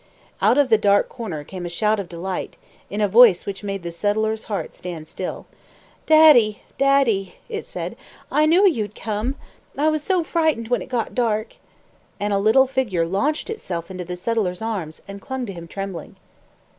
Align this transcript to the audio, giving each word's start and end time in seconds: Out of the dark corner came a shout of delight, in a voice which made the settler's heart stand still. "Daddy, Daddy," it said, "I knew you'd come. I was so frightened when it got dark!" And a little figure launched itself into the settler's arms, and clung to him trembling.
Out 0.41 0.57
of 0.57 0.69
the 0.69 0.79
dark 0.79 1.09
corner 1.09 1.43
came 1.43 1.63
a 1.63 1.69
shout 1.69 1.99
of 1.99 2.09
delight, 2.09 2.57
in 2.89 3.01
a 3.01 3.07
voice 3.07 3.45
which 3.45 3.63
made 3.63 3.83
the 3.83 3.91
settler's 3.91 4.45
heart 4.45 4.73
stand 4.73 5.07
still. 5.07 5.45
"Daddy, 6.07 6.63
Daddy," 6.79 7.35
it 7.49 7.67
said, 7.67 7.95
"I 8.31 8.47
knew 8.47 8.67
you'd 8.67 8.95
come. 8.95 9.35
I 9.77 9.89
was 9.89 10.01
so 10.01 10.23
frightened 10.23 10.69
when 10.69 10.81
it 10.81 10.89
got 10.89 11.13
dark!" 11.13 11.57
And 12.19 12.33
a 12.33 12.39
little 12.39 12.65
figure 12.65 13.05
launched 13.05 13.47
itself 13.51 13.91
into 13.91 14.03
the 14.03 14.17
settler's 14.17 14.63
arms, 14.63 15.03
and 15.07 15.21
clung 15.21 15.45
to 15.45 15.53
him 15.53 15.67
trembling. 15.67 16.15